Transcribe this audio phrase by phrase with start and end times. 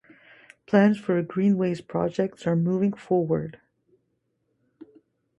[0.65, 3.59] Plans for a greenways project are moving forward.